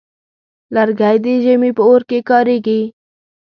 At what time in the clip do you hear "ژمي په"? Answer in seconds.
1.43-1.83